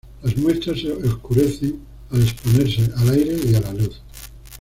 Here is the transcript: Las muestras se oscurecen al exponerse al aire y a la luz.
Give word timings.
Las 0.23 0.35
muestras 0.35 0.79
se 0.81 0.91
oscurecen 0.93 1.79
al 2.09 2.23
exponerse 2.23 2.89
al 2.97 3.09
aire 3.11 3.37
y 3.45 3.53
a 3.53 3.59
la 3.61 3.71
luz. 3.73 4.01